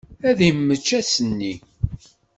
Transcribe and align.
Ad 0.29 0.39
immečč 0.49 0.87
ass-nni. 0.99 1.53